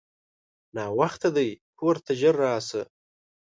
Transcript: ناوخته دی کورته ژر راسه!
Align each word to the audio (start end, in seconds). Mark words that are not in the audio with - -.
ناوخته 0.75 1.29
دی 1.35 1.49
کورته 1.79 2.11
ژر 2.19 2.35
راسه! 2.43 2.81